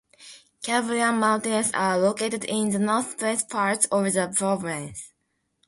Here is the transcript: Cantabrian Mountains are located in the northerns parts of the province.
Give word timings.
Cantabrian 0.63 1.19
Mountains 1.19 1.69
are 1.75 1.95
located 1.99 2.43
in 2.45 2.71
the 2.71 2.79
northerns 2.79 3.43
parts 3.43 3.85
of 3.91 4.03
the 4.11 4.33
province. 4.35 5.13